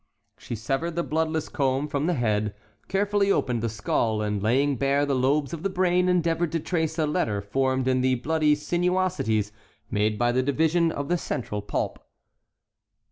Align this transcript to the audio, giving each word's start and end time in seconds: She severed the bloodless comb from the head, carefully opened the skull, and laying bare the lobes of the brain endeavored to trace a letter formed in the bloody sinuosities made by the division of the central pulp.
She 0.39 0.55
severed 0.55 0.95
the 0.95 1.03
bloodless 1.03 1.47
comb 1.47 1.87
from 1.87 2.07
the 2.07 2.15
head, 2.15 2.55
carefully 2.87 3.31
opened 3.31 3.61
the 3.61 3.69
skull, 3.69 4.19
and 4.19 4.41
laying 4.41 4.75
bare 4.77 5.05
the 5.05 5.13
lobes 5.13 5.53
of 5.53 5.61
the 5.61 5.69
brain 5.69 6.09
endeavored 6.09 6.51
to 6.53 6.59
trace 6.59 6.97
a 6.97 7.05
letter 7.05 7.39
formed 7.39 7.87
in 7.87 8.01
the 8.01 8.15
bloody 8.15 8.55
sinuosities 8.55 9.51
made 9.91 10.17
by 10.17 10.31
the 10.31 10.41
division 10.41 10.91
of 10.91 11.07
the 11.07 11.19
central 11.19 11.61
pulp. 11.61 12.03